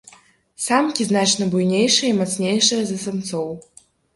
Самкі 0.67 1.05
значна 1.09 1.47
буйнейшыя 1.53 2.09
і 2.15 2.17
мацнейшыя 2.23 2.81
за 2.89 2.97
самцоў. 3.07 3.49